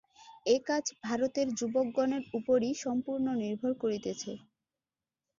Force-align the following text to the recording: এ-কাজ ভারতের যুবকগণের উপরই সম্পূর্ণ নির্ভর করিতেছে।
এ-কাজ 0.45 0.85
ভারতের 1.03 1.47
যুবকগণের 1.59 2.23
উপরই 2.37 2.71
সম্পূর্ণ 2.83 3.25
নির্ভর 3.41 3.71
করিতেছে। 3.81 4.31